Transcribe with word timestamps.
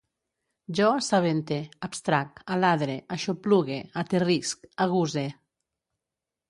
Jo 0.79 0.87
assabente, 1.01 1.59
abstrac, 1.89 2.41
aladre, 2.57 2.97
aixoplugue, 3.17 3.79
aterrisc, 4.05 4.69
aguse 4.89 5.29